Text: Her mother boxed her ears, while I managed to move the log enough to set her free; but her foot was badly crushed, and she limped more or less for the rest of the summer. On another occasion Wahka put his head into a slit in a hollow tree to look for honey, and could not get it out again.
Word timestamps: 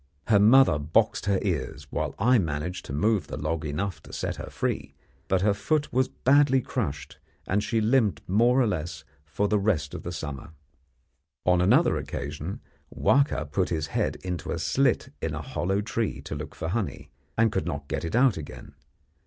Her 0.29 0.39
mother 0.39 0.79
boxed 0.79 1.27
her 1.27 1.37
ears, 1.43 1.85
while 1.91 2.15
I 2.17 2.39
managed 2.39 2.85
to 2.85 2.91
move 2.91 3.27
the 3.27 3.37
log 3.37 3.63
enough 3.65 4.01
to 4.01 4.11
set 4.11 4.37
her 4.37 4.49
free; 4.49 4.95
but 5.27 5.41
her 5.43 5.53
foot 5.53 5.93
was 5.93 6.07
badly 6.07 6.59
crushed, 6.59 7.19
and 7.45 7.63
she 7.63 7.79
limped 7.81 8.27
more 8.27 8.59
or 8.59 8.65
less 8.65 9.03
for 9.25 9.47
the 9.47 9.59
rest 9.59 9.93
of 9.93 10.01
the 10.01 10.11
summer. 10.11 10.53
On 11.45 11.61
another 11.61 11.97
occasion 11.97 12.61
Wahka 12.89 13.45
put 13.51 13.69
his 13.69 13.85
head 13.93 14.15
into 14.23 14.49
a 14.51 14.57
slit 14.57 15.13
in 15.21 15.35
a 15.35 15.41
hollow 15.43 15.81
tree 15.81 16.19
to 16.21 16.33
look 16.33 16.55
for 16.55 16.69
honey, 16.69 17.11
and 17.37 17.51
could 17.51 17.67
not 17.67 17.87
get 17.87 18.03
it 18.03 18.15
out 18.15 18.37
again. 18.37 18.73